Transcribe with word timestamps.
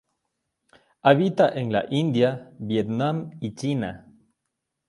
Habita 1.03 1.47
en 1.61 1.69
la 1.75 1.85
India, 1.99 2.31
Vietnam 2.57 3.37
y 3.39 3.53
China. 3.53 4.07